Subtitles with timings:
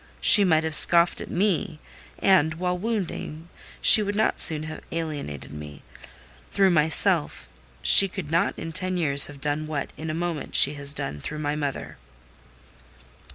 [0.19, 1.77] She might have scoffed at me,
[2.17, 3.49] and, while wounding,
[3.81, 5.83] she would not soon have alienated me:
[6.49, 7.47] through myself,
[7.83, 11.19] she could not in ten years have done what, in a moment, she has done
[11.21, 11.97] through my mother."